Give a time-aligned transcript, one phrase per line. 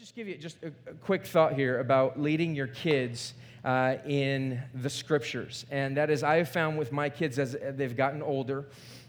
[0.00, 3.34] just give you just a, a quick thought here about leading your kids
[3.66, 5.66] uh, in the scriptures.
[5.70, 8.64] And that is, I have found with my kids as they've gotten older,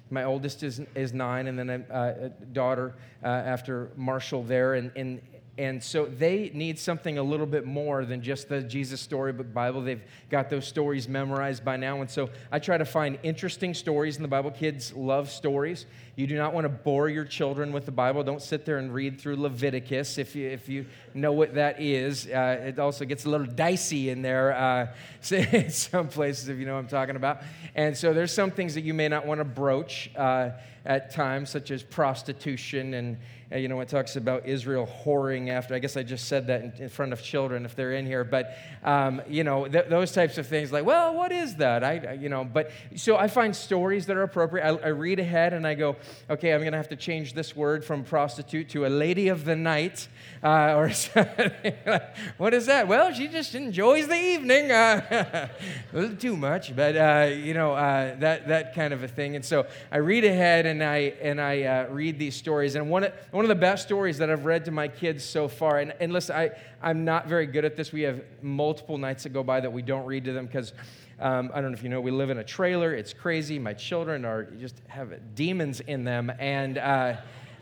[0.09, 2.93] my oldest is, is nine, and then a, a daughter
[3.23, 4.73] uh, after Marshall there.
[4.73, 5.21] And, and
[5.58, 9.81] and so they need something a little bit more than just the Jesus Storybook Bible.
[9.81, 11.99] They've got those stories memorized by now.
[11.99, 14.52] And so I try to find interesting stories in the Bible.
[14.52, 15.85] Kids love stories.
[16.16, 18.23] You do not want to bore your children with the Bible.
[18.23, 22.27] Don't sit there and read through Leviticus if you, if you know what that is.
[22.27, 24.88] Uh, it also gets a little dicey in there uh,
[25.70, 27.41] some places, if you know what I'm talking about.
[27.75, 30.52] And so there's some things that you may not want to broach uh,
[30.86, 33.17] at times, such as prostitution and
[33.59, 35.75] you know, it talks about Israel whoring after.
[35.75, 38.23] I guess I just said that in, in front of children if they're in here.
[38.23, 41.83] But, um, you know, th- those types of things like, well, what is that?
[41.83, 44.65] I, I, you know, but so I find stories that are appropriate.
[44.65, 45.97] I, I read ahead and I go,
[46.29, 49.43] okay, I'm going to have to change this word from prostitute to a lady of
[49.43, 50.07] the night.
[50.41, 50.89] Uh, or
[52.38, 52.88] what is that?
[52.88, 54.71] Well, she just enjoys the evening.
[54.71, 55.49] Uh,
[55.93, 59.36] a little too much, but, uh, you know, uh, that, that kind of a thing.
[59.36, 62.75] And so I read ahead and I, and I uh, read these stories.
[62.75, 65.47] And one, one one of the best stories that I've read to my kids so
[65.47, 67.92] far, and, and listen, I, I'm not very good at this.
[67.92, 70.73] We have multiple nights that go by that we don't read to them because
[71.20, 72.94] um, I don't know if you know, we live in a trailer.
[72.94, 73.58] It's crazy.
[73.58, 76.31] My children are just have demons in them.
[76.38, 77.16] And uh,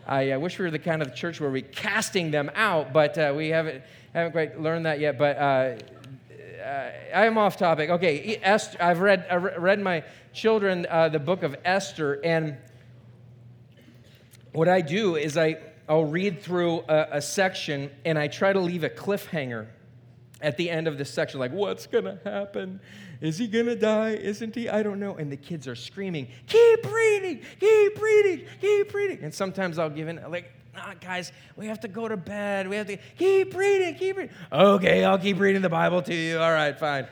[0.06, 3.16] I, I, wish we were the kind of church where we casting them out, but
[3.16, 5.16] uh, we haven't, haven't quite learned that yet.
[5.16, 7.88] But uh, uh I am off topic.
[7.88, 12.58] Okay, Esther, I've read, I read my children uh, the book of Esther, and
[14.52, 15.58] what I do is I,
[15.90, 19.66] I'll read through a, a section and I try to leave a cliffhanger
[20.40, 22.80] at the end of this section, like, what's gonna happen?
[23.20, 24.10] Is he gonna die?
[24.10, 24.68] Isn't he?
[24.68, 25.16] I don't know.
[25.16, 29.18] And the kids are screaming, keep reading, keep reading, keep reading.
[29.22, 32.68] And sometimes I'll give in, like, nah, guys, we have to go to bed.
[32.68, 34.34] We have to keep reading, keep reading.
[34.52, 36.38] Okay, I'll keep reading the Bible to you.
[36.38, 37.08] All right, fine.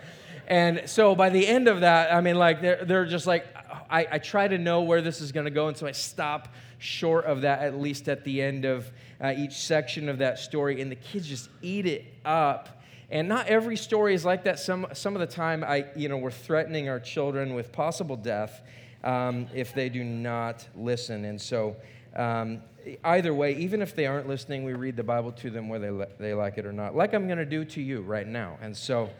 [0.46, 3.44] And so by the end of that, I mean, like, they're, they're just like,
[3.90, 5.66] I, I try to know where this is gonna go.
[5.66, 6.48] And so I stop
[6.78, 8.90] short of that, at least at the end of
[9.20, 12.80] uh, each section of that story, and the kids just eat it up.
[13.10, 14.58] And not every story is like that.
[14.58, 18.62] Some, some of the time, I, you know, we're threatening our children with possible death
[19.02, 21.24] um, if they do not listen.
[21.24, 21.76] And so,
[22.14, 22.60] um,
[23.04, 26.34] either way, even if they aren't listening, we read the Bible to them whether they,
[26.34, 28.58] like it or not, like I'm going to do to you right now.
[28.60, 29.10] And so,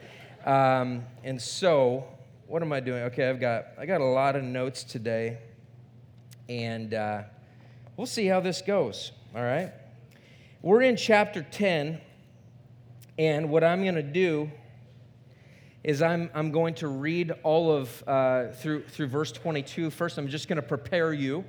[0.45, 2.05] um, and so,
[2.47, 3.03] what am I doing?
[3.03, 5.39] Okay, I've got I got a lot of notes today,
[6.47, 6.93] and.
[6.93, 7.23] Uh,
[7.99, 9.73] We'll see how this goes, all right?
[10.61, 11.99] We're in chapter 10,
[13.17, 14.49] and what I'm going to do
[15.83, 19.89] is I'm, I'm going to read all of uh, through, through verse 22.
[19.89, 21.43] First, I'm just going to prepare you,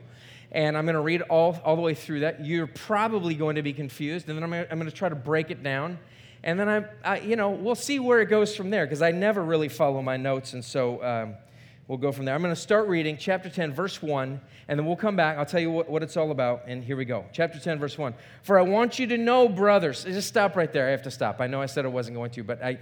[0.51, 2.45] and I'm going to read all, all the way through that.
[2.45, 5.53] You're probably going to be confused, and then I'm I'm going to try to break
[5.53, 6.01] it down.
[6.43, 9.13] And then I, I, you know, we'll see where it goes from there because I
[9.13, 11.35] never really follow my notes, and so um,
[11.91, 12.37] we'll go from there.
[12.37, 15.37] I'm going to start reading chapter 10, verse 1, and then we'll come back.
[15.37, 17.25] I'll tell you what, what it's all about, and here we go.
[17.33, 18.15] Chapter 10, verse 1.
[18.43, 20.87] For I want you to know, brothers, just stop right there.
[20.87, 21.41] I have to stop.
[21.41, 22.79] I know I said I wasn't going to, but I,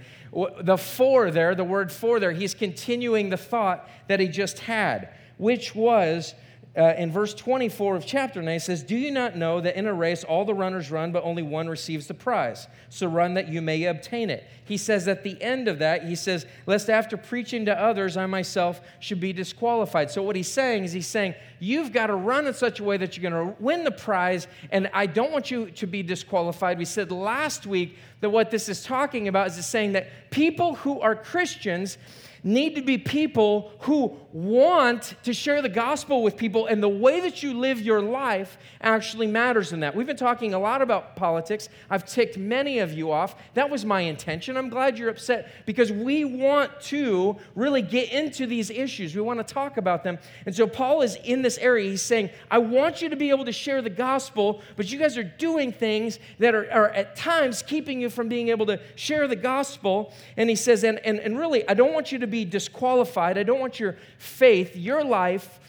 [0.61, 5.09] the for there, the word for there, he's continuing the thought that he just had,
[5.37, 6.35] which was,
[6.79, 9.85] uh, in verse 24 of chapter 9, it says, Do you not know that in
[9.85, 12.67] a race all the runners run, but only one receives the prize?
[12.87, 14.47] So run that you may obtain it.
[14.63, 18.25] He says at the end of that, he says, Lest after preaching to others, I
[18.27, 20.09] myself should be disqualified.
[20.09, 22.95] So what he's saying is, he's saying, You've got to run in such a way
[22.95, 26.77] that you're going to win the prize, and I don't want you to be disqualified.
[26.77, 31.01] We said last week that what this is talking about is saying that people who
[31.01, 31.97] are Christians,
[32.43, 37.19] need to be people who want to share the gospel with people, and the way
[37.21, 39.95] that you live your life actually matters in that.
[39.95, 41.67] We've been talking a lot about politics.
[41.89, 43.35] I've ticked many of you off.
[43.55, 44.55] That was my intention.
[44.55, 49.15] I'm glad you're upset because we want to really get into these issues.
[49.15, 50.19] We want to talk about them.
[50.45, 51.89] And so Paul is in this area.
[51.89, 55.17] He's saying, I want you to be able to share the gospel, but you guys
[55.17, 59.27] are doing things that are, are at times keeping you from being able to share
[59.27, 60.13] the gospel.
[60.37, 63.37] And he says, and, and, and really, I don't want you to be disqualified.
[63.37, 65.59] I don't want your faith, your life,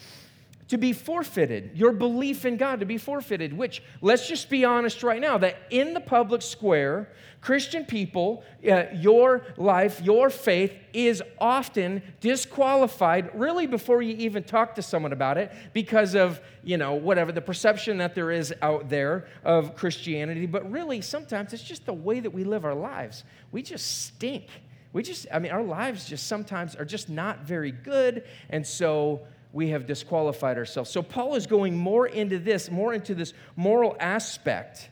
[0.67, 5.03] to be forfeited, your belief in God to be forfeited, which, let's just be honest
[5.03, 7.09] right now, that in the public square,
[7.41, 14.75] Christian people, uh, your life, your faith is often disqualified really before you even talk
[14.75, 18.87] to someone about it because of, you know, whatever the perception that there is out
[18.87, 20.45] there of Christianity.
[20.45, 23.25] But really, sometimes it's just the way that we live our lives.
[23.51, 24.47] We just stink
[24.93, 28.23] we just, I mean, our lives just sometimes are just not very good.
[28.49, 29.21] And so
[29.53, 30.89] we have disqualified ourselves.
[30.89, 34.89] So Paul is going more into this, more into this moral aspect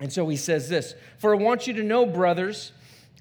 [0.00, 2.72] And so he says this For I want you to know, brothers,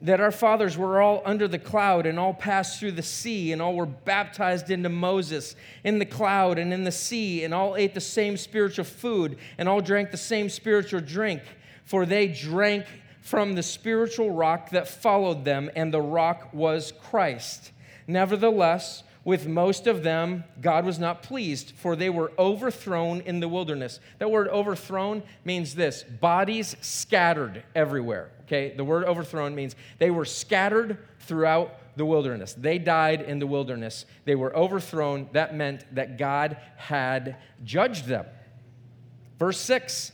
[0.02, 3.62] that our fathers were all under the cloud and all passed through the sea and
[3.62, 7.94] all were baptized into Moses in the cloud and in the sea and all ate
[7.94, 11.42] the same spiritual food and all drank the same spiritual drink
[11.84, 12.86] for they drank
[13.30, 17.72] from the spiritual rock that followed them and the rock was Christ
[18.10, 23.48] nevertheless with most of them, God was not pleased, for they were overthrown in the
[23.48, 24.00] wilderness.
[24.18, 28.32] That word overthrown means this bodies scattered everywhere.
[28.46, 28.74] Okay?
[28.76, 32.54] The word overthrown means they were scattered throughout the wilderness.
[32.54, 34.06] They died in the wilderness.
[34.26, 35.30] They were overthrown.
[35.34, 38.26] That meant that God had judged them.
[39.38, 40.14] Verse 6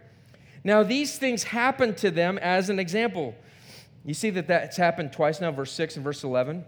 [0.63, 3.35] Now, these things happened to them as an example.
[4.05, 6.65] You see that that's happened twice now, verse 6 and verse 11.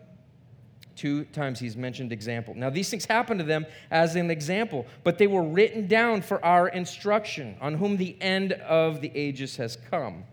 [0.96, 2.54] Two times he's mentioned example.
[2.54, 6.44] Now, these things happened to them as an example, but they were written down for
[6.46, 10.26] our instruction, on whom the end of the ages has come.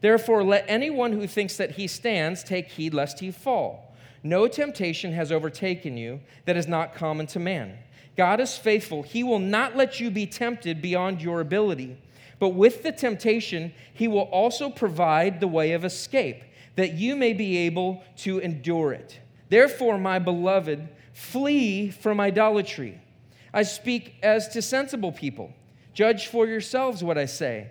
[0.00, 3.94] Therefore, let anyone who thinks that he stands take heed lest he fall.
[4.22, 7.78] No temptation has overtaken you that is not common to man.
[8.16, 9.04] God is faithful.
[9.04, 11.98] He will not let you be tempted beyond your ability.
[12.38, 16.42] But with the temptation, he will also provide the way of escape,
[16.76, 19.18] that you may be able to endure it.
[19.48, 23.00] Therefore, my beloved, flee from idolatry.
[23.52, 25.52] I speak as to sensible people.
[25.94, 27.70] Judge for yourselves what I say.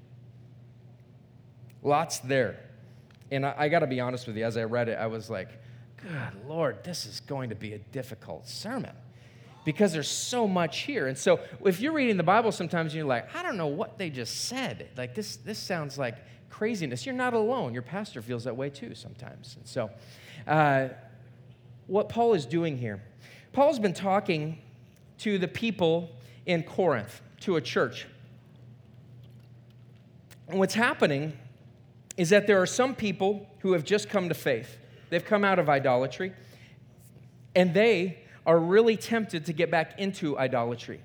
[1.83, 2.57] Lots there.
[3.31, 5.29] And I, I got to be honest with you, as I read it, I was
[5.29, 5.49] like,
[5.97, 8.95] good Lord, this is going to be a difficult sermon
[9.63, 11.07] because there's so much here.
[11.07, 14.09] And so if you're reading the Bible sometimes you're like, I don't know what they
[14.09, 14.89] just said.
[14.97, 16.15] Like this, this sounds like
[16.49, 17.05] craziness.
[17.05, 17.73] You're not alone.
[17.73, 19.55] Your pastor feels that way too sometimes.
[19.57, 19.89] And so
[20.47, 20.89] uh,
[21.87, 23.01] what Paul is doing here,
[23.53, 24.59] Paul's been talking
[25.19, 26.09] to the people
[26.45, 28.07] in Corinth, to a church.
[30.47, 31.33] And what's happening
[32.17, 34.77] is that there are some people who have just come to faith.
[35.09, 36.33] They've come out of idolatry,
[37.55, 41.01] and they are really tempted to get back into idolatry.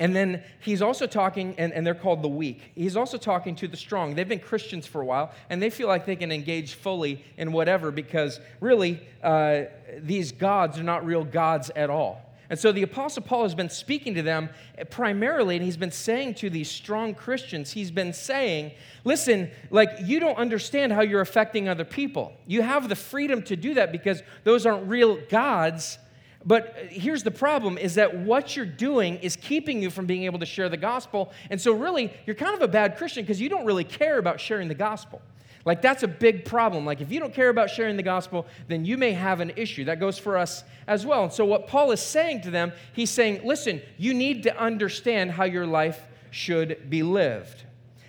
[0.00, 2.70] And then he's also talking, and, and, they're called the weak.
[2.76, 4.14] He's also talking to the strong.
[4.14, 7.50] They've been Christians for a while, and they feel like they can engage fully in
[7.50, 9.62] whatever because really, uh,
[9.98, 12.27] these gods are not real gods at all.
[12.50, 14.48] And so the Apostle Paul has been speaking to them
[14.90, 18.72] primarily, and he's been saying to these strong Christians, he's been saying,
[19.04, 22.32] listen, like, you don't understand how you're affecting other people.
[22.46, 25.98] You have the freedom to do that because those aren't real gods.
[26.44, 30.24] But uh, here's the problem is that what you're doing is keeping you from being
[30.24, 31.32] able to share the gospel.
[31.50, 34.40] And so, really, you're kind of a bad Christian because you don't really care about
[34.40, 35.20] sharing the gospel.
[35.68, 36.86] Like, that's a big problem.
[36.86, 39.84] Like, if you don't care about sharing the gospel, then you may have an issue.
[39.84, 41.24] That goes for us as well.
[41.24, 45.30] And so, what Paul is saying to them, he's saying, listen, you need to understand
[45.30, 47.64] how your life should be lived.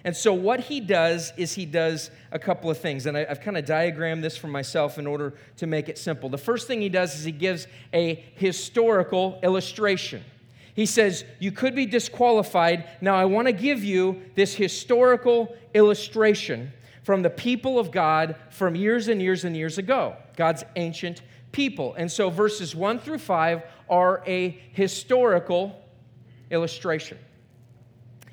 [0.06, 3.06] And so, what he does is he does a couple of things.
[3.06, 6.30] And I, have kind of diagrammed this for myself in order to make it simple.
[6.30, 10.24] The first thing he does is he gives a historical illustration.
[10.75, 12.88] He says, You could be disqualified.
[13.01, 16.72] Now, I want to give you this historical illustration
[17.10, 21.96] from the people of God from years and years and years ago, God's ancient people.
[21.96, 25.84] And so verses 1 through 5 are a historical
[26.51, 27.18] illustration.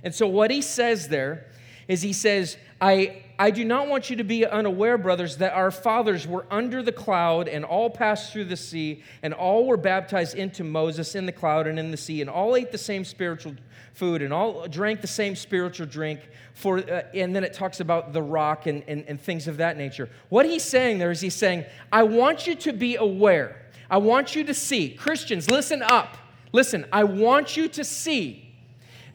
[0.05, 1.47] And so what he says there
[1.89, 5.71] is he says, I I do not want you to be unaware, brothers, that our
[5.71, 10.35] fathers were under the cloud and all passed through the sea, and all were baptized
[10.35, 13.55] into Moses in the cloud and in the sea, and all ate the same spiritual
[13.97, 16.21] food and all drank the same spiritual drink.
[16.55, 19.77] For, uh, and then it talks about the rock and, and, and things of that
[19.77, 20.09] nature.
[20.29, 23.63] What he's saying there is he's saying, I want you to be aware.
[23.91, 24.91] I want you to see.
[24.91, 26.17] Christians, listen up.
[26.53, 28.55] Listen, I want you to see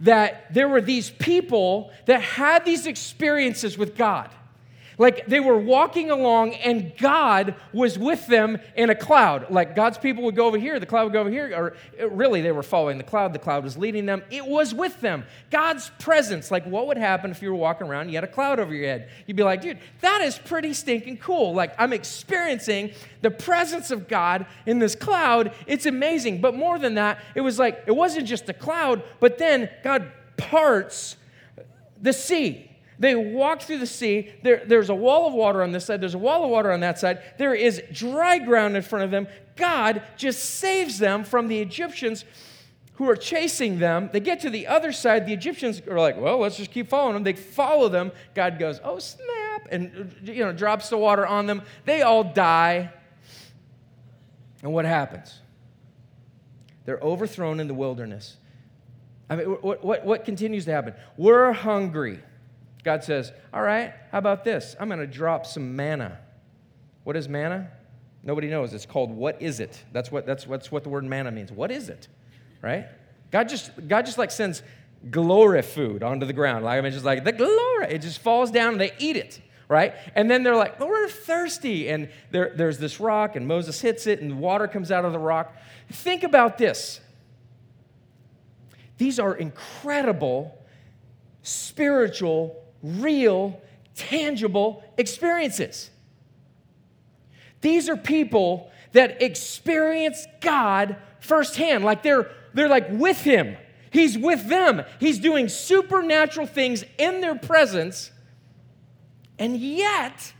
[0.01, 4.29] that there were these people that had these experiences with God.
[4.97, 9.49] Like they were walking along and God was with them in a cloud.
[9.49, 11.53] Like God's people would go over here, the cloud would go over here.
[11.55, 14.23] Or uh, really, they were following the cloud, the cloud was leading them.
[14.29, 15.25] It was with them.
[15.49, 16.51] God's presence.
[16.51, 18.73] Like what would happen if you were walking around, and you had a cloud over
[18.73, 19.09] your head?
[19.27, 21.53] You'd be like, dude, that is pretty stinking cool.
[21.53, 25.53] Like I'm experiencing the presence of God in this cloud.
[25.67, 26.41] It's amazing.
[26.41, 30.11] But more than that, it was like, it wasn't just a cloud, but then God
[30.37, 31.17] parts
[32.01, 32.70] the sea.
[33.01, 34.31] They walk through the sea.
[34.43, 36.81] There, there's a wall of water on this side, there's a wall of water on
[36.81, 37.23] that side.
[37.39, 39.27] There is dry ground in front of them.
[39.55, 42.25] God just saves them from the Egyptians
[42.93, 44.11] who are chasing them.
[44.13, 45.25] They get to the other side.
[45.25, 47.23] The Egyptians are like, well, let's just keep following them.
[47.23, 48.11] They follow them.
[48.35, 51.63] God goes, oh, snap, and you know, drops the water on them.
[51.85, 52.93] They all die.
[54.61, 55.39] And what happens?
[56.85, 58.37] They're overthrown in the wilderness.
[59.27, 60.93] I mean, what, what, what continues to happen?
[61.17, 62.19] We're hungry.
[62.83, 64.75] God says, All right, how about this?
[64.79, 66.17] I'm going to drop some manna.
[67.03, 67.71] What is manna?
[68.23, 68.73] Nobody knows.
[68.73, 69.83] It's called what is it?
[69.91, 71.51] That's what, that's, that's what the word manna means.
[71.51, 72.07] What is it?
[72.61, 72.85] Right?
[73.31, 74.61] God just, God just like sends
[75.09, 76.63] glory food onto the ground.
[76.63, 77.87] Like I mean, just like the glory.
[77.89, 79.41] It just falls down and they eat it.
[79.67, 79.93] Right?
[80.15, 81.89] And then they're like, well, we're thirsty.
[81.89, 85.19] And there, there's this rock, and Moses hits it, and water comes out of the
[85.19, 85.55] rock.
[85.89, 86.99] Think about this.
[88.97, 90.61] These are incredible
[91.41, 93.61] spiritual real,
[93.95, 95.89] tangible experiences.
[97.61, 103.55] These are people that experience God firsthand, like they're, they're like with Him.
[103.91, 104.83] He's with them.
[104.99, 108.11] He's doing supernatural things in their presence,
[109.37, 110.33] and yet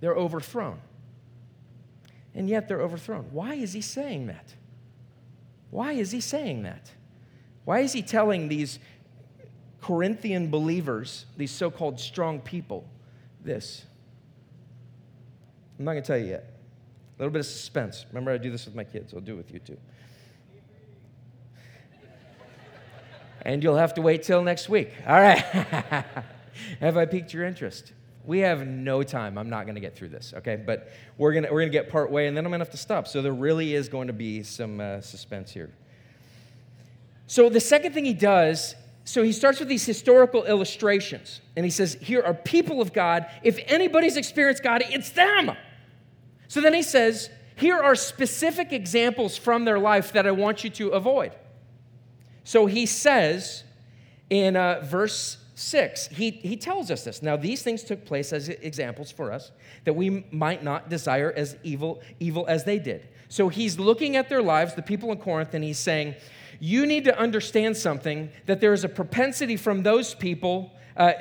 [0.00, 0.80] they're overthrown.
[2.34, 3.26] And yet they're overthrown.
[3.32, 4.54] Why is he saying that?
[5.70, 6.92] Why is he saying that?
[7.64, 8.78] Why is he telling these
[9.80, 12.88] Corinthian believers, these so called strong people,
[13.44, 13.84] this.
[15.78, 16.52] I'm not going to tell you yet.
[17.16, 18.06] A little bit of suspense.
[18.10, 19.14] Remember, I do this with my kids.
[19.14, 19.76] I'll do it with you too.
[23.42, 24.92] and you'll have to wait till next week.
[25.06, 25.38] All right.
[26.80, 27.92] have I piqued your interest?
[28.24, 29.38] We have no time.
[29.38, 30.56] I'm not going to get through this, okay?
[30.56, 32.76] But we're going we're to get part way, and then I'm going to have to
[32.76, 33.08] stop.
[33.08, 35.70] So there really is going to be some uh, suspense here.
[37.26, 38.74] So the second thing he does
[39.08, 43.24] so he starts with these historical illustrations and he says, Here are people of God.
[43.42, 45.52] If anybody's experienced God, it's them.
[46.46, 50.68] So then he says, Here are specific examples from their life that I want you
[50.68, 51.32] to avoid.
[52.44, 53.64] So he says
[54.28, 57.22] in uh, verse 6, he, he tells us this.
[57.22, 59.52] Now, these things took place as examples for us
[59.84, 63.08] that we might not desire as evil, evil as they did.
[63.30, 66.14] So he's looking at their lives, the people in Corinth, and he's saying,
[66.60, 71.12] you need to understand something that there is a propensity from those people uh,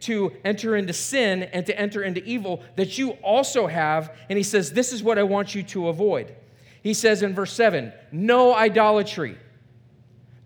[0.00, 4.16] to enter into sin and to enter into evil that you also have.
[4.28, 6.34] And he says, This is what I want you to avoid.
[6.82, 9.38] He says in verse 7 no idolatry.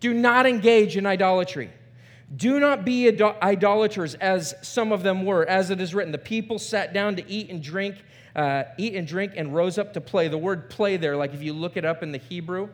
[0.00, 1.70] Do not engage in idolatry.
[2.34, 6.12] Do not be idolaters as some of them were, as it is written.
[6.12, 7.96] The people sat down to eat and drink,
[8.36, 10.28] uh, eat and drink, and rose up to play.
[10.28, 12.68] The word play there, like if you look it up in the Hebrew,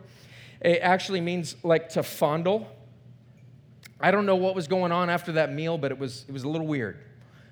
[0.61, 2.67] it actually means like to fondle.
[3.99, 6.43] I don't know what was going on after that meal, but it was, it was
[6.43, 6.99] a little weird.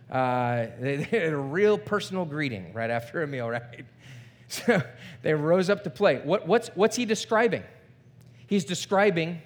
[0.10, 3.86] Uh, they, had a real personal greeting right after a meal, right?
[4.48, 4.82] So
[5.22, 6.22] they rose up to play.
[6.24, 7.64] What, what's, what's he describing?
[8.48, 9.42] He's describing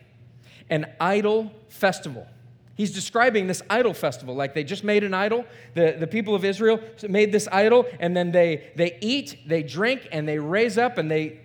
[0.70, 2.28] an idol festival.
[2.76, 4.36] He's describing this idol festival.
[4.36, 5.46] Like they just made an idol.
[5.74, 10.08] The, the people of Israel made this idol, and then they, they eat, they drink,
[10.12, 11.40] and they raise up and they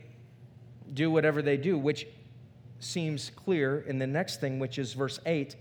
[0.92, 2.06] do whatever they do, which
[2.80, 5.56] seems clear in the next thing, which is verse 8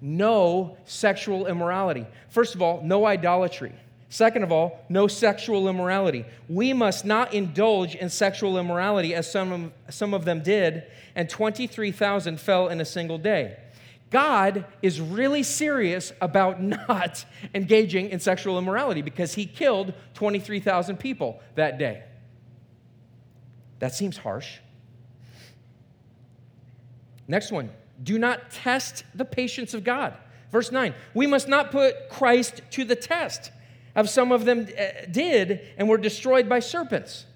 [0.00, 2.06] no sexual immorality.
[2.28, 3.72] First of all, no idolatry.
[4.10, 6.26] Second of all, no sexual immorality.
[6.46, 11.28] We must not indulge in sexual immorality as some of, some of them did, and
[11.28, 13.56] 23,000 fell in a single day.
[14.10, 17.24] God is really serious about not
[17.54, 22.04] engaging in sexual immorality because he killed 23,000 people that day.
[23.78, 24.58] That seems harsh.
[27.28, 27.70] Next one
[28.02, 30.14] do not test the patience of God.
[30.50, 33.50] Verse 9, we must not put Christ to the test,
[33.94, 37.26] as some of them uh, did and were destroyed by serpents.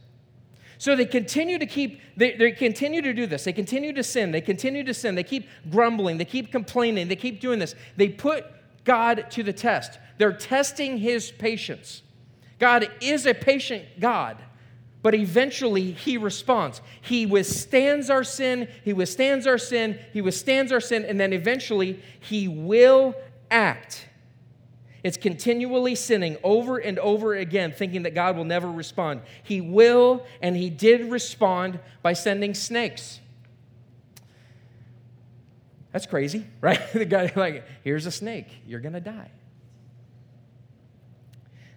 [0.78, 3.44] So they continue to keep, they, they continue to do this.
[3.44, 4.30] They continue to sin.
[4.30, 5.16] They continue to sin.
[5.16, 6.18] They keep grumbling.
[6.18, 7.08] They keep complaining.
[7.08, 7.74] They keep doing this.
[7.96, 8.46] They put
[8.84, 9.98] God to the test.
[10.18, 12.02] They're testing his patience.
[12.60, 14.36] God is a patient God,
[15.08, 16.82] but eventually he responds.
[17.00, 22.02] He withstands our sin, he withstands our sin, he withstands our sin, and then eventually
[22.20, 23.14] he will
[23.50, 24.06] act.
[25.02, 29.22] It's continually sinning over and over again, thinking that God will never respond.
[29.42, 33.18] He will, and He did respond by sending snakes.
[35.90, 36.82] That's crazy, right?
[36.92, 39.30] the guy, like, here's a snake, you're gonna die.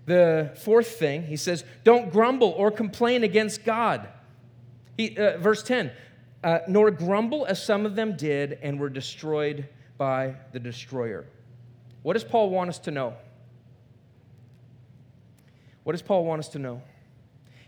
[0.06, 4.08] The fourth thing, he says, don't grumble or complain against God.
[4.98, 5.92] He, uh, verse 10,
[6.44, 9.68] uh, nor grumble as some of them did and were destroyed
[9.98, 11.26] by the destroyer.
[12.02, 13.14] What does Paul want us to know?
[15.84, 16.82] What does Paul want us to know?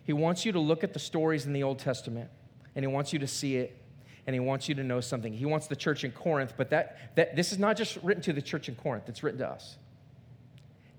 [0.03, 2.29] He wants you to look at the stories in the Old Testament
[2.75, 3.77] and he wants you to see it
[4.25, 5.33] and he wants you to know something.
[5.33, 8.33] He wants the church in Corinth, but that, that this is not just written to
[8.33, 9.77] the church in Corinth, it's written to us.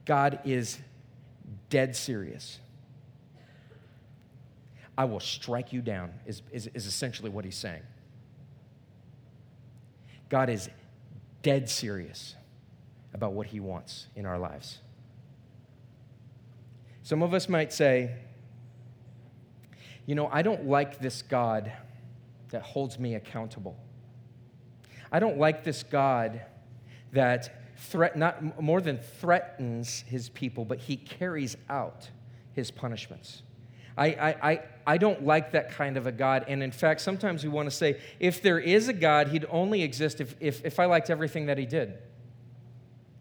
[0.04, 0.78] God is
[1.70, 2.58] dead serious.
[4.96, 7.82] I will strike you down, is, is, is essentially what he's saying.
[10.28, 10.68] God is
[11.42, 12.36] dead serious
[13.12, 14.78] about what he wants in our lives.
[17.02, 18.16] Some of us might say,
[20.06, 21.72] you know, I don't like this God
[22.50, 23.76] that holds me accountable.
[25.10, 26.40] I don't like this God
[27.12, 32.08] that threat, not more than threatens his people, but he carries out
[32.52, 33.42] his punishments.
[33.96, 36.44] I, I, I, I don't like that kind of a God.
[36.48, 39.82] And in fact, sometimes we want to say, if there is a God, he'd only
[39.82, 41.98] exist if, if, if I liked everything that he did.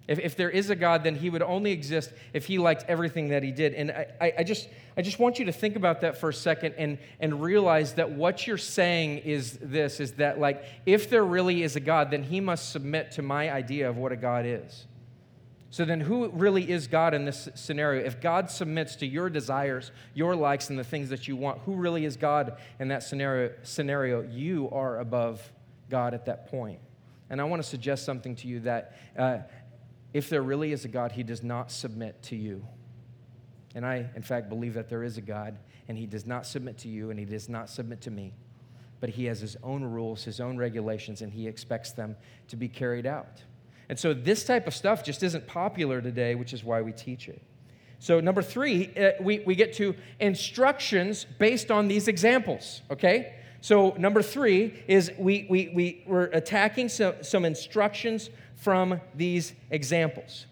[0.07, 3.29] If, if there is a God, then he would only exist if he liked everything
[3.29, 3.73] that he did.
[3.73, 4.67] And I, I, just,
[4.97, 8.11] I just want you to think about that for a second and, and realize that
[8.11, 12.23] what you're saying is this is that, like, if there really is a God, then
[12.23, 14.87] he must submit to my idea of what a God is.
[15.69, 18.05] So then, who really is God in this scenario?
[18.05, 21.75] If God submits to your desires, your likes, and the things that you want, who
[21.75, 23.53] really is God in that scenario?
[23.63, 24.21] scenario?
[24.21, 25.51] You are above
[25.89, 26.79] God at that point.
[27.29, 28.97] And I want to suggest something to you that.
[29.17, 29.37] Uh,
[30.13, 32.65] if there really is a God, he does not submit to you.
[33.75, 36.77] And I, in fact, believe that there is a God, and he does not submit
[36.79, 38.33] to you, and he does not submit to me.
[38.99, 42.15] But he has his own rules, his own regulations, and he expects them
[42.47, 43.41] to be carried out.
[43.89, 47.27] And so this type of stuff just isn't popular today, which is why we teach
[47.27, 47.41] it.
[47.99, 53.35] So, number three, uh, we, we get to instructions based on these examples, okay?
[53.61, 58.29] So, number three is we, we, we, we're attacking some, some instructions
[58.63, 60.45] from these examples.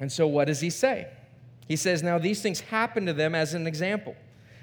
[0.00, 1.08] And so, what does he say?
[1.68, 4.16] He says, Now these things happened to them as an example,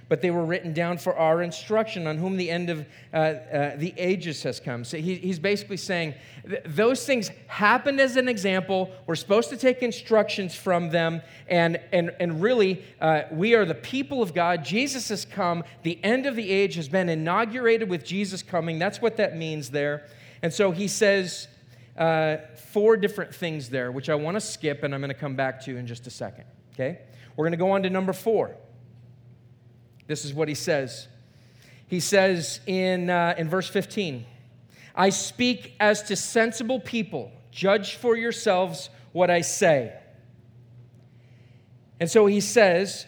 [0.10, 3.76] but they were written down for our instruction, on whom the end of uh, uh,
[3.78, 4.84] the ages has come.
[4.84, 6.16] So he, he's basically saying,
[6.66, 8.92] Those things happened as an example.
[9.06, 13.76] We're supposed to take instructions from them, and, and, and really, uh, we are the
[13.76, 14.66] people of God.
[14.66, 15.64] Jesus has come.
[15.84, 18.80] The end of the age has been inaugurated with Jesus coming.
[18.80, 20.08] That's what that means there.
[20.44, 21.48] And so he says,
[22.02, 25.36] uh, four different things there, which I want to skip and I'm going to come
[25.36, 26.46] back to in just a second.
[26.74, 26.98] Okay?
[27.36, 28.56] We're going to go on to number four.
[30.08, 31.08] This is what he says.
[31.86, 34.26] He says in, uh, in verse 15,
[34.96, 37.32] I speak as to sensible people.
[37.52, 39.94] Judge for yourselves what I say.
[42.00, 43.06] And so he says,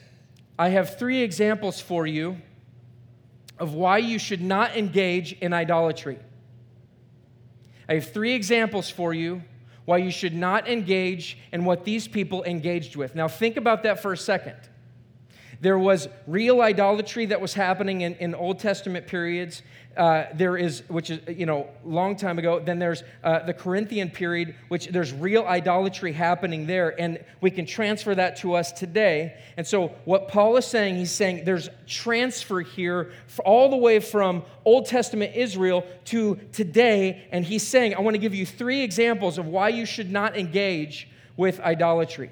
[0.60, 2.38] I have three examples for you
[3.58, 6.20] of why you should not engage in idolatry.
[7.88, 9.44] I have three examples for you
[9.86, 13.16] why you should not engage in what these people engaged with.
[13.16, 14.56] Now, think about that for a second.
[15.64, 19.62] There was real idolatry that was happening in, in Old Testament periods.
[19.96, 22.60] Uh, there is, which is, you know, long time ago.
[22.60, 27.00] Then there's uh, the Corinthian period, which there's real idolatry happening there.
[27.00, 29.38] And we can transfer that to us today.
[29.56, 33.14] And so, what Paul is saying, he's saying there's transfer here
[33.46, 37.26] all the way from Old Testament Israel to today.
[37.32, 40.36] And he's saying, I want to give you three examples of why you should not
[40.36, 42.32] engage with idolatry.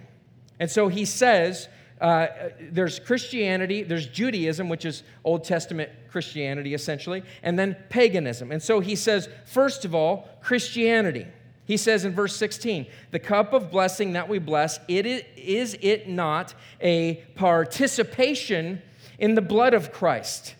[0.60, 1.70] And so he says,
[2.02, 8.52] uh, there's Christianity, there's Judaism, which is Old Testament Christianity essentially, and then paganism.
[8.52, 11.28] And so he says, first of all, Christianity.
[11.66, 15.78] He says in verse 16, the cup of blessing that we bless, it is, is
[15.80, 18.82] it not a participation
[19.20, 20.56] in the blood of Christ?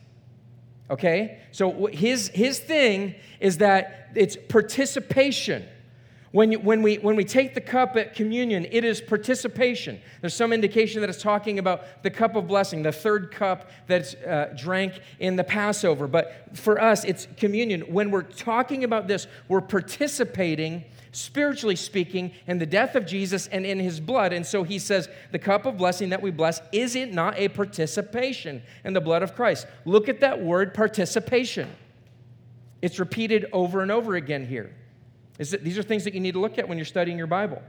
[0.92, 1.40] Okay?
[1.52, 5.66] So his, his thing is that it's participation
[6.32, 10.00] When, when, we, when we take the cup at communion, it is participation.
[10.22, 14.14] There's some indication that it's talking about the cup of blessing, the third cup that's
[14.16, 16.08] uh, drank in the Passover.
[16.08, 17.82] But for us, it's communion.
[17.82, 23.66] When we're talking about this, we're participating, spiritually speaking, in the death of Jesus and
[23.66, 24.32] in his blood.
[24.32, 27.50] And so he says, the cup of blessing that we bless, is it not a
[27.50, 29.68] participation in the blood of Christ?
[29.84, 31.70] Look at that word participation.
[32.82, 34.74] It's repeated over and over again here.
[35.50, 37.62] That, these are things that you need to look at when you're studying your Bible.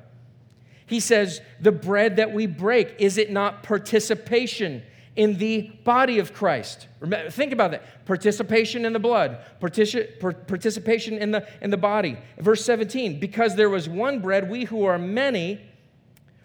[0.87, 4.83] He says, The bread that we break, is it not participation
[5.17, 6.87] in the body of Christ?
[7.01, 8.05] Remember, think about that.
[8.05, 12.19] Participation in the blood, partici- participation in the, in the body.
[12.39, 15.61] Verse 17, because there was one bread, we who are many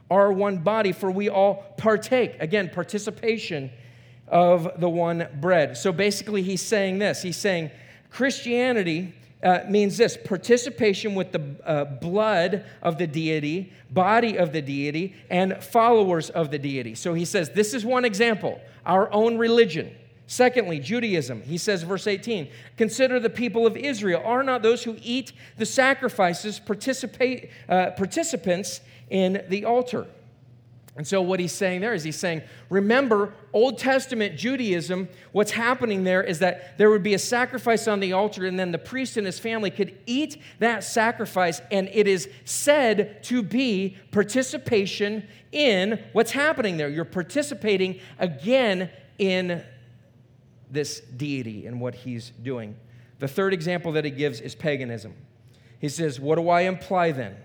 [0.10, 2.38] are one body, for we all partake.
[2.40, 3.70] Again, participation
[4.28, 5.78] of the one bread.
[5.78, 7.22] So basically, he's saying this.
[7.22, 7.72] He's saying
[8.10, 14.62] Christianity uh, means this participation with the uh, blood of the deity, body of the
[14.62, 16.96] deity, and followers of the deity.
[16.96, 19.96] So he says, This is one example, our own religion.
[20.30, 21.42] Secondly, Judaism.
[21.44, 24.22] He says, verse 18, consider the people of Israel.
[24.26, 30.06] Are not those who eat the sacrifices participate, uh, participants in the altar?
[30.98, 36.04] And so, what he's saying there is he's saying, remember, Old Testament Judaism, what's happening
[36.04, 39.16] there is that there would be a sacrifice on the altar, and then the priest
[39.16, 46.04] and his family could eat that sacrifice, and it is said to be participation in
[46.14, 46.90] what's happening there.
[46.90, 49.64] You're participating again in
[50.72, 52.76] this deity and what he's doing.
[53.20, 55.14] The third example that he gives is paganism.
[55.80, 57.38] He says, What do I imply then?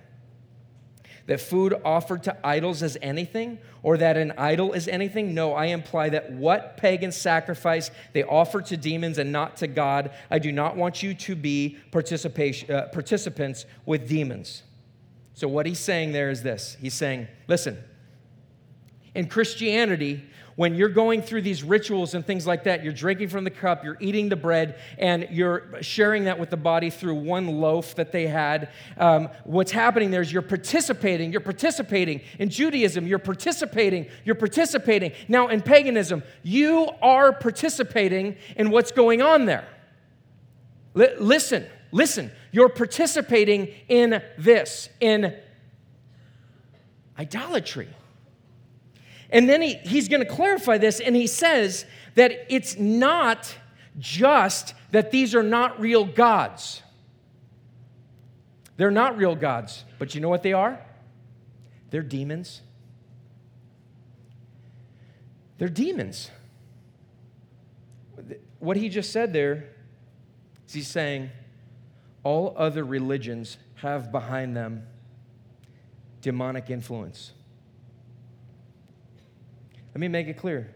[1.33, 5.33] That food offered to idols is anything or that an idol is anything?
[5.33, 10.11] No, I imply that what pagan sacrifice they offer to demons and not to God,
[10.31, 14.63] I do not want you to be participation, uh, participants with demons.
[15.33, 17.83] So, what he's saying there is this He's saying, listen,
[19.15, 20.23] in Christianity,
[20.57, 23.85] when you're going through these rituals and things like that, you're drinking from the cup,
[23.85, 28.13] you're eating the bread, and you're sharing that with the body through one loaf that
[28.13, 28.71] they had.
[28.99, 32.21] Um, what's happening there is you're participating, you're participating.
[32.39, 35.13] In Judaism, you're participating, you're participating.
[35.29, 39.67] Now, in paganism, you are participating in what's going on there.
[40.95, 45.35] L- listen, listen, you're participating in this, in
[47.19, 47.89] idolatry.
[49.33, 53.57] And then he, he's going to clarify this, and he says that it's not
[53.99, 56.83] just that these are not real gods.
[58.77, 60.79] They're not real gods, but you know what they are?
[61.91, 62.61] They're demons.
[65.57, 66.31] They're demons.
[68.59, 69.69] What he just said there
[70.67, 71.31] is he's saying
[72.23, 74.87] all other religions have behind them
[76.21, 77.33] demonic influence.
[79.95, 80.75] Let me make it clear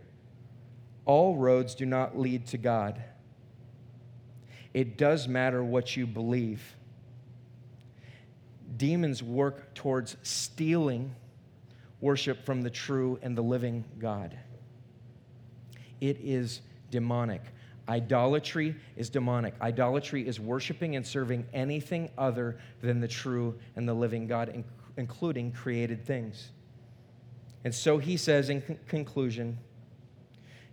[1.04, 3.02] all roads do not lead to God.
[4.74, 6.74] It does matter what you believe.
[8.76, 11.14] Demons work towards stealing
[12.00, 14.36] worship from the true and the living God.
[16.00, 17.40] It is demonic.
[17.88, 19.54] Idolatry is demonic.
[19.62, 24.64] Idolatry is worshiping and serving anything other than the true and the living God,
[24.96, 26.50] including created things.
[27.66, 29.58] And so he says in con- conclusion,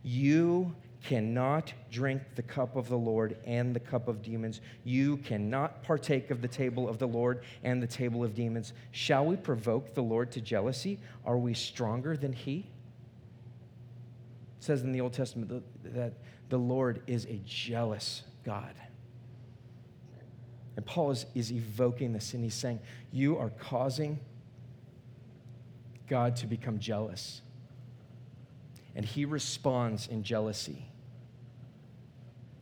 [0.03, 4.61] You cannot drink the cup of the Lord and the cup of demons.
[4.83, 8.73] You cannot partake of the table of the Lord and the table of demons.
[8.91, 10.99] Shall we provoke the Lord to jealousy?
[11.25, 12.69] Are we stronger than he?
[14.59, 15.63] It says in the Old Testament
[15.95, 16.13] that
[16.49, 18.75] the Lord is a jealous God.
[20.75, 24.19] And Paul is, is evoking this and he's saying, You are causing
[26.07, 27.41] God to become jealous.
[28.95, 30.85] And he responds in jealousy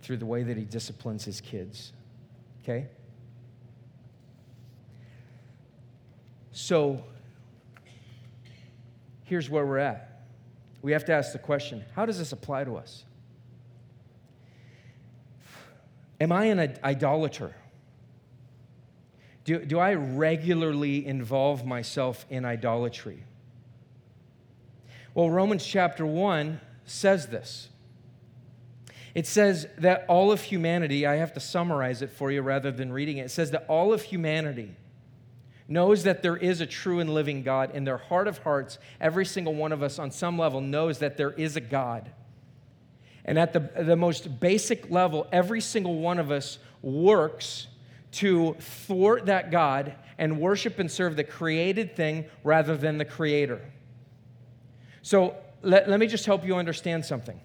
[0.01, 1.93] through the way that he disciplines his kids.
[2.63, 2.87] Okay?
[6.51, 7.03] So,
[9.23, 10.23] here's where we're at.
[10.81, 13.05] We have to ask the question how does this apply to us?
[16.19, 17.55] Am I an idolater?
[19.43, 23.23] Do, do I regularly involve myself in idolatry?
[25.13, 27.69] Well, Romans chapter 1 says this.
[29.13, 32.93] It says that all of humanity, I have to summarize it for you rather than
[32.93, 33.25] reading it.
[33.25, 34.75] It says that all of humanity
[35.67, 37.75] knows that there is a true and living God.
[37.75, 41.17] In their heart of hearts, every single one of us on some level knows that
[41.17, 42.11] there is a God.
[43.25, 47.67] And at the, the most basic level, every single one of us works
[48.13, 53.61] to thwart that God and worship and serve the created thing rather than the creator.
[55.01, 57.39] So let, let me just help you understand something.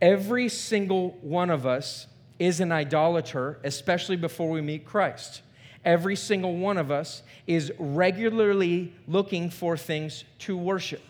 [0.00, 2.06] Every single one of us
[2.38, 5.42] is an idolater, especially before we meet Christ.
[5.84, 11.02] Every single one of us is regularly looking for things to worship.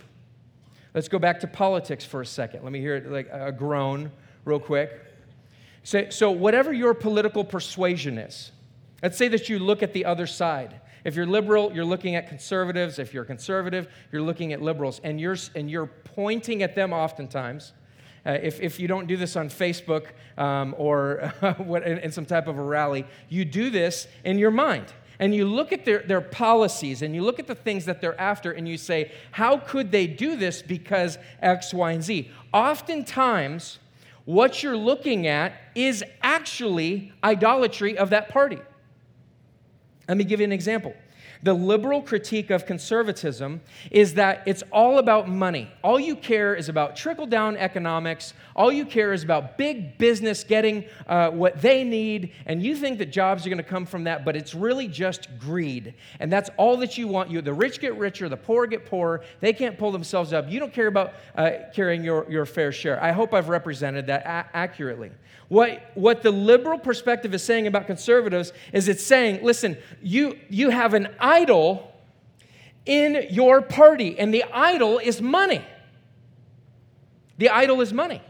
[0.94, 2.62] Let's go back to politics for a second.
[2.62, 4.11] Let me hear it like a groan
[4.44, 4.90] real quick.
[5.83, 8.53] So, so whatever your political persuasion is,
[9.03, 10.81] let's say that you look at the other side.
[11.05, 12.99] If you're liberal, you're looking at conservatives.
[12.99, 15.01] If you're conservative, you're looking at liberals.
[15.05, 17.73] And you're, and you're pointing at them oftentimes.
[18.27, 22.27] Uh, if, if you don't do this on Facebook um, or what, in, in some
[22.27, 26.01] type of a rally, you do this in your mind and you look at their,
[26.01, 29.59] their policies and you look at the things that they're after and you say, how
[29.59, 32.31] could they do this because X, Y, and Z?
[32.53, 33.79] Oftentimes,
[34.25, 38.59] what you're looking at is actually idolatry of that party.
[40.09, 40.94] Let me give you an example.
[41.42, 45.71] The liberal critique of conservatism is that it's all about money.
[45.85, 48.35] All you care is about trickle down economics.
[48.57, 52.33] All you care is about big business getting uh, what they need.
[52.47, 55.29] And you think that jobs are going to come from that, but it's really just
[55.38, 55.94] greed.
[56.18, 57.31] And that's all that you want.
[57.31, 59.23] You, the rich get richer, the poor get poorer.
[59.40, 60.51] They can't pull themselves up.
[60.51, 63.01] You don't care about uh, carrying your, your fair share.
[63.03, 65.12] I hope I've represented that a- accurately.
[65.49, 70.71] What, what the liberal perspective is saying about conservatives is it's saying, listen, you, you
[70.71, 71.93] have an idol
[72.85, 75.65] in your party, and the idol is money.
[77.39, 78.23] The idol is money.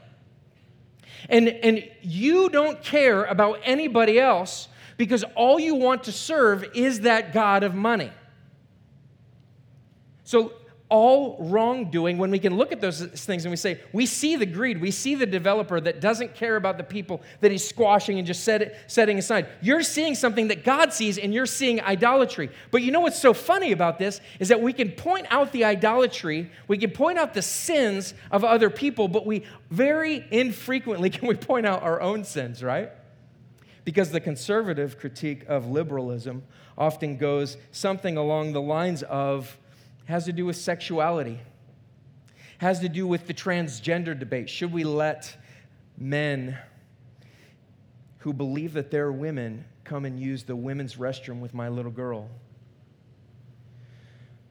[1.28, 7.00] And, and you don't care about anybody else because all you want to serve is
[7.00, 8.12] that God of money.
[10.24, 10.52] So
[10.88, 14.46] all wrongdoing when we can look at those things and we say, we see the
[14.46, 18.26] greed, we see the developer that doesn't care about the people that he's squashing and
[18.26, 19.48] just set it, setting aside.
[19.60, 22.50] You're seeing something that God sees and you're seeing idolatry.
[22.70, 25.64] But you know what's so funny about this is that we can point out the
[25.64, 31.28] idolatry, we can point out the sins of other people, but we very infrequently can
[31.28, 32.90] we point out our own sins, right?
[33.84, 36.44] Because the conservative critique of liberalism
[36.78, 39.58] often goes something along the lines of,
[40.08, 41.38] has to do with sexuality,
[42.56, 44.48] has to do with the transgender debate.
[44.48, 45.36] Should we let
[45.98, 46.56] men
[48.20, 52.30] who believe that they're women come and use the women's restroom with my little girl?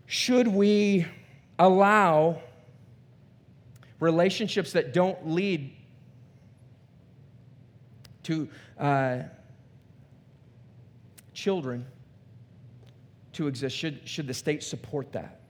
[0.06, 1.08] Should we
[1.58, 2.40] allow
[4.00, 5.76] relationships that don't lead
[8.24, 9.18] to uh,
[11.34, 11.88] children
[13.34, 13.76] to exist?
[13.76, 15.42] Should, should the state support that?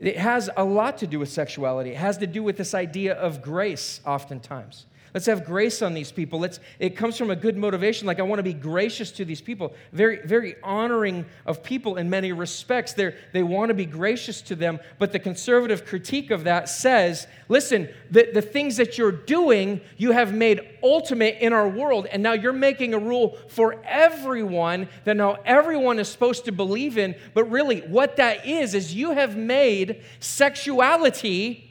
[0.00, 1.90] It has a lot to do with sexuality.
[1.90, 4.86] It has to do with this idea of grace, oftentimes.
[5.12, 6.38] Let's have grace on these people.
[6.38, 9.40] Let's, it comes from a good motivation, like I want to be gracious to these
[9.40, 9.74] people.
[9.92, 12.92] Very, very honoring of people in many respects.
[12.92, 17.26] They're, they want to be gracious to them, but the conservative critique of that says
[17.48, 22.22] listen, the, the things that you're doing, you have made ultimate in our world, and
[22.22, 27.16] now you're making a rule for everyone that now everyone is supposed to believe in.
[27.34, 31.66] But really, what that is, is you have made sexuality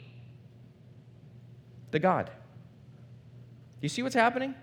[1.90, 2.30] the God.
[3.80, 4.54] You see what's happening?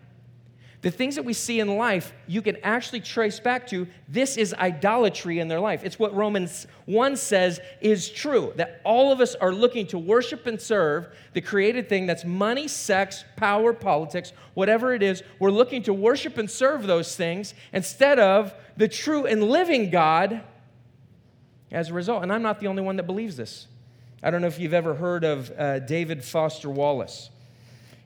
[0.82, 4.54] The things that we see in life, you can actually trace back to this is
[4.54, 5.84] idolatry in their life.
[5.84, 10.46] It's what Romans 1 says is true that all of us are looking to worship
[10.46, 15.24] and serve the created thing that's money, sex, power, politics, whatever it is.
[15.40, 20.44] We're looking to worship and serve those things instead of the true and living God
[21.72, 22.22] as a result.
[22.22, 23.68] And I'm not the only one that believes this.
[24.22, 27.32] I don't know if you've ever heard of uh, David Foster Wallace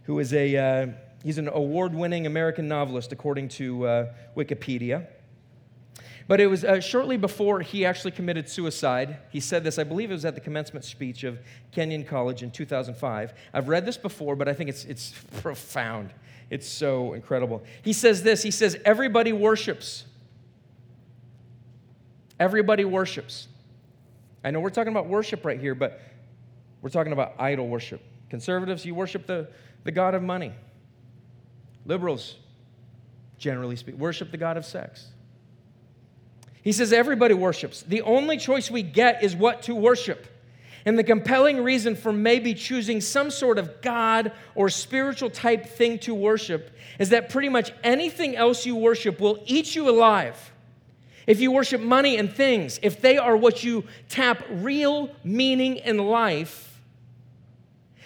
[0.04, 0.88] who is a uh,
[1.24, 5.08] he's an award-winning American novelist, according to uh, Wikipedia.
[6.28, 9.18] But it was uh, shortly before he actually committed suicide.
[9.32, 11.40] He said this, I believe it was at the commencement speech of
[11.72, 13.34] Kenyon College in 2005.
[13.54, 16.12] I've read this before, but I think it's, it's profound.
[16.50, 17.64] It's so incredible.
[17.82, 20.06] He says this He says, Everybody worships.
[22.40, 23.48] Everybody worships.
[24.44, 26.02] I know we're talking about worship right here, but
[26.82, 28.02] we're talking about idol worship.
[28.30, 29.48] Conservatives, you worship the,
[29.84, 30.54] the God of money.
[31.86, 32.36] Liberals,
[33.38, 35.08] generally speak, worship the God of sex.
[36.62, 37.82] He says everybody worships.
[37.82, 40.28] The only choice we get is what to worship.
[40.86, 46.00] And the compelling reason for maybe choosing some sort of God or spiritual type thing
[46.00, 50.52] to worship is that pretty much anything else you worship will eat you alive.
[51.28, 55.98] If you worship money and things, if they are what you tap real meaning in
[55.98, 56.71] life,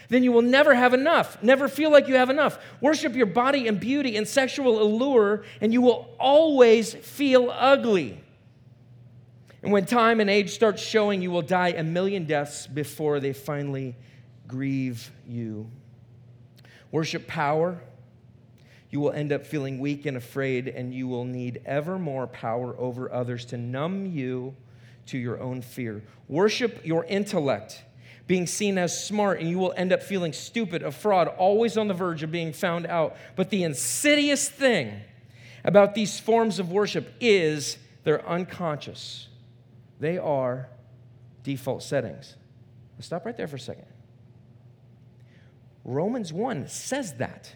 [0.10, 2.60] then you will never have enough, never feel like you have enough.
[2.82, 8.22] Worship your body and beauty and sexual allure, and you will always feel ugly.
[9.64, 13.34] And when time and age starts showing, you will die a million deaths before they
[13.34, 13.96] finally
[14.48, 15.70] grieve you.
[16.92, 17.82] Worship power.
[18.92, 22.76] You will end up feeling weak and afraid, and you will need ever more power
[22.78, 24.56] over others to numb you
[25.08, 26.04] to your own fear.
[26.28, 27.84] Worship your intellect
[28.28, 31.88] being seen as smart, and you will end up feeling stupid, a fraud, always on
[31.88, 33.16] the verge of being found out.
[33.36, 35.02] But the insidious thing
[35.64, 39.28] about these forms of worship is they're unconscious,
[40.00, 40.70] they are
[41.44, 42.36] default settings.
[42.98, 43.86] Let's stop right there for a second.
[45.84, 47.54] Romans 1 says that.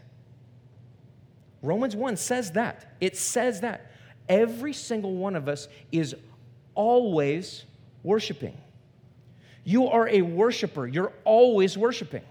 [1.62, 2.96] Romans 1 says that.
[3.02, 3.92] It says that.
[4.28, 6.16] Every single one of us is
[6.76, 7.66] always
[8.04, 8.56] worshiping.
[9.64, 10.88] You are a worshiper.
[10.88, 12.24] You're always worshiping.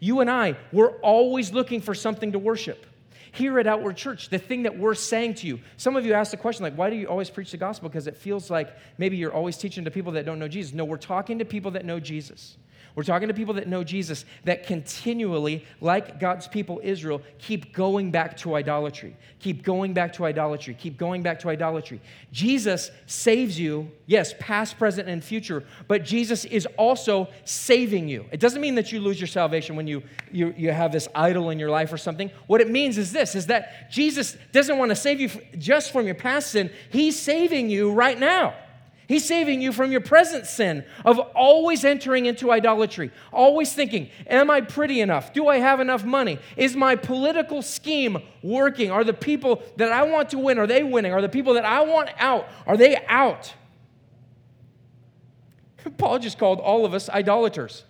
[0.00, 2.86] You and I, we're always looking for something to worship.
[3.32, 6.30] Here at Outward Church, the thing that we're saying to you, some of you ask
[6.30, 7.88] the question, like, why do you always preach the gospel?
[7.88, 10.72] Because it feels like maybe you're always teaching to people that don't know Jesus.
[10.72, 12.56] No, we're talking to people that know Jesus.
[12.98, 18.10] We're talking to people that know Jesus, that continually, like God's people Israel, keep going
[18.10, 22.00] back to idolatry, keep going back to idolatry, keep going back to idolatry.
[22.32, 28.24] Jesus saves you, yes, past, present, and future, but Jesus is also saving you.
[28.32, 31.50] It doesn't mean that you lose your salvation when you, you, you have this idol
[31.50, 32.32] in your life or something.
[32.48, 36.06] What it means is this, is that Jesus doesn't want to save you just from
[36.06, 36.68] your past sin.
[36.90, 38.56] He's saving you right now.
[39.08, 44.50] He's saving you from your present sin of always entering into idolatry, always thinking, Am
[44.50, 45.32] I pretty enough?
[45.32, 46.38] Do I have enough money?
[46.58, 48.90] Is my political scheme working?
[48.90, 51.14] Are the people that I want to win, are they winning?
[51.14, 53.54] Are the people that I want out, are they out?
[55.96, 57.84] Paul just called all of us idolaters.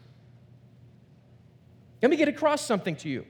[2.01, 3.27] Let me get across something to you.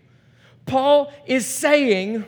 [0.67, 2.27] Paul is saying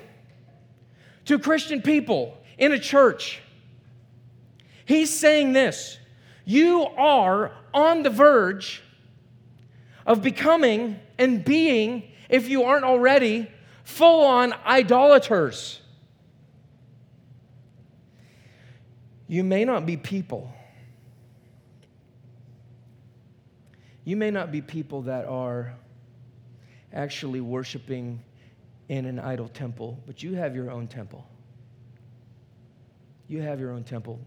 [1.27, 3.43] to Christian people in a church,
[4.91, 6.01] He's saying this
[6.45, 8.83] You are on the verge
[10.05, 13.49] of becoming and being, if you aren't already,
[13.85, 15.81] full on idolaters.
[19.29, 20.53] You may not be people.
[24.03, 25.73] You may not be people that are
[26.93, 28.25] actually worshiping
[28.89, 31.25] in an idol temple, but you have your own temple.
[33.29, 34.19] You have your own temple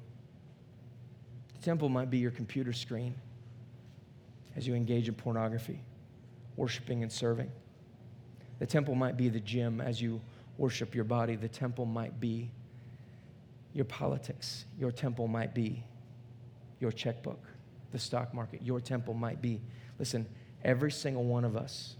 [1.63, 3.15] temple might be your computer screen
[4.55, 5.81] as you engage in pornography,
[6.55, 7.51] worshiping and serving.
[8.59, 10.21] The temple might be the gym as you
[10.57, 11.35] worship your body.
[11.35, 12.51] The temple might be
[13.73, 14.65] your politics.
[14.79, 15.83] Your temple might be
[16.79, 17.41] your checkbook,
[17.91, 18.61] the stock market.
[18.61, 19.61] Your temple might be,
[19.97, 20.27] listen,
[20.63, 21.95] every single one of us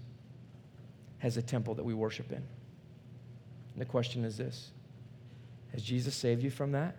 [1.18, 2.38] has a temple that we worship in.
[2.38, 4.72] And the question is this
[5.72, 6.98] Has Jesus saved you from that?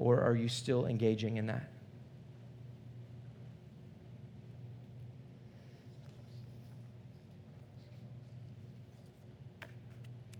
[0.00, 1.68] Or are you still engaging in that?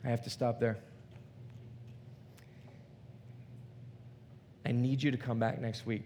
[0.03, 0.79] I have to stop there.
[4.65, 6.05] I need you to come back next week.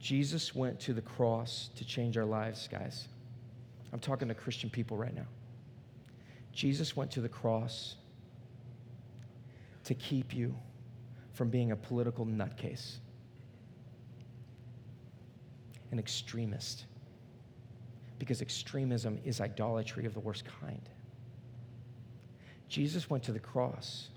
[0.00, 3.08] Jesus went to the cross to change our lives, guys.
[3.92, 5.26] I'm talking to Christian people right now.
[6.54, 7.96] Jesus went to the cross
[9.84, 10.54] to keep you
[11.32, 12.96] from being a political nutcase,
[15.90, 16.84] an extremist.
[18.18, 20.88] Because extremism is idolatry of the worst kind.
[22.68, 24.08] Jesus went to the cross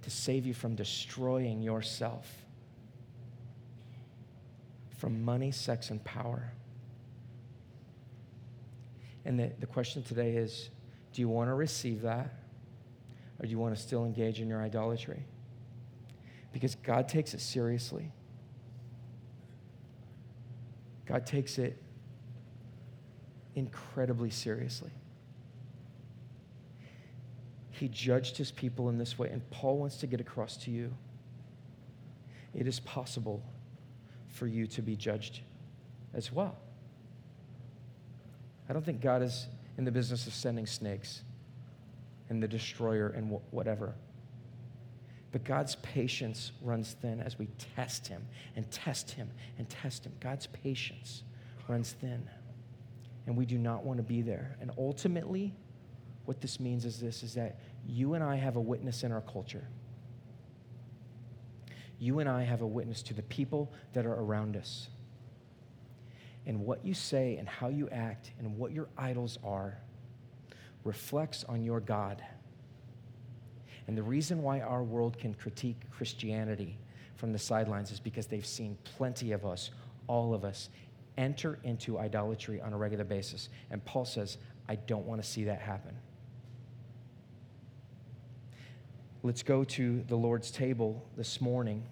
[0.00, 2.26] to save you from destroying yourself
[5.02, 6.52] from money, sex, and power.
[9.24, 10.70] And the, the question today is
[11.12, 12.32] do you want to receive that?
[13.38, 15.24] Or do you want to still engage in your idolatry?
[16.52, 18.12] Because God takes it seriously.
[21.06, 21.82] God takes it
[23.54, 24.90] incredibly seriously.
[27.70, 30.94] He judged his people in this way, and Paul wants to get across to you
[32.54, 33.42] it is possible
[34.28, 35.40] for you to be judged
[36.14, 36.56] as well.
[38.68, 39.46] I don't think God is
[39.78, 41.22] in the business of sending snakes
[42.32, 43.94] and the destroyer and whatever.
[45.32, 48.26] But God's patience runs thin as we test Him
[48.56, 50.12] and test Him and test Him.
[50.18, 51.22] God's patience
[51.68, 52.28] runs thin.
[53.26, 54.56] And we do not want to be there.
[54.60, 55.54] And ultimately,
[56.24, 59.20] what this means is this is that you and I have a witness in our
[59.20, 59.68] culture.
[62.02, 64.88] you and I have a witness to the people that are around us.
[66.46, 69.78] And what you say and how you act and what your idols are
[70.84, 72.22] reflects on your God.
[73.86, 76.78] And the reason why our world can critique Christianity
[77.16, 79.70] from the sidelines is because they've seen plenty of us,
[80.06, 80.70] all of us,
[81.16, 83.48] enter into idolatry on a regular basis.
[83.70, 85.94] And Paul says, I don't want to see that happen.
[89.22, 91.84] Let's go to the Lord's table this morning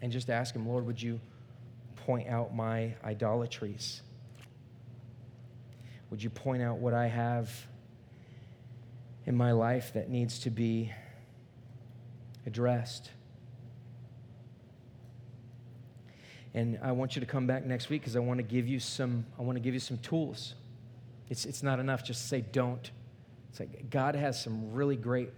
[0.00, 1.20] and just ask Him, Lord, would you
[2.06, 4.02] point out my idolatries?
[6.12, 7.50] Would you point out what I have
[9.24, 10.92] in my life that needs to be
[12.44, 13.08] addressed?
[16.52, 18.78] And I want you to come back next week because I want to give you
[18.78, 20.52] some, I want to give you some tools.
[21.30, 22.90] It's, it's not enough just to say don't.
[23.48, 25.30] It's like God has some really great,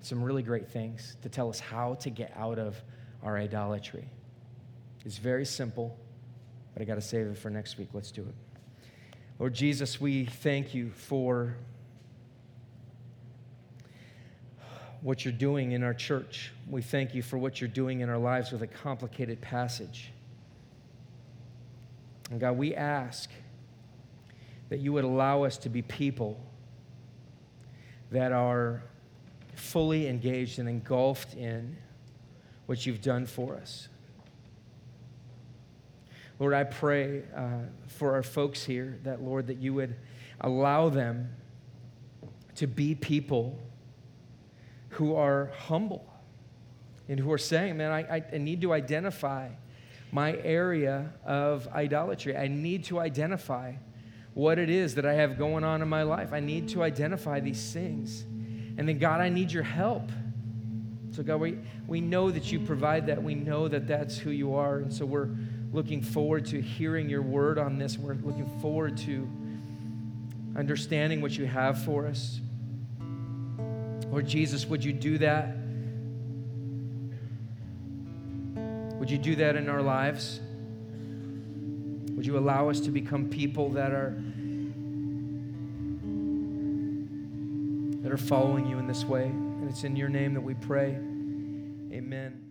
[0.00, 2.82] some really great things to tell us how to get out of
[3.22, 4.08] our idolatry.
[5.04, 5.98] It's very simple,
[6.72, 7.90] but I got to save it for next week.
[7.92, 8.34] Let's do it.
[9.38, 11.56] Lord Jesus, we thank you for
[15.00, 16.52] what you're doing in our church.
[16.68, 20.12] We thank you for what you're doing in our lives with a complicated passage.
[22.30, 23.28] And God, we ask
[24.70, 26.40] that you would allow us to be people
[28.10, 28.82] that are
[29.54, 31.76] fully engaged and engulfed in
[32.66, 33.88] what you've done for us.
[36.38, 39.94] Lord, I pray uh, for our folks here that, Lord, that you would
[40.40, 41.30] allow them
[42.56, 43.58] to be people
[44.90, 46.06] who are humble
[47.08, 49.50] and who are saying, man, I, I need to identify
[50.10, 52.36] my area of idolatry.
[52.36, 53.74] I need to identify
[54.32, 56.32] what it is that I have going on in my life.
[56.32, 58.22] I need to identify these things.
[58.76, 60.10] And then, God, I need your help.
[61.12, 63.22] So, God, we, we know that you provide that.
[63.22, 64.78] We know that that's who you are.
[64.78, 65.28] And so we're
[65.74, 67.98] looking forward to hearing your word on this.
[67.98, 69.28] We're looking forward to
[70.56, 72.40] understanding what you have for us.
[74.08, 75.56] Lord Jesus, would you do that?
[79.00, 80.38] Would you do that in our lives?
[82.14, 84.16] Would you allow us to become people that are
[88.02, 89.24] that are following you in this way?
[89.24, 90.90] And it's in your name that we pray.
[91.92, 92.43] Amen.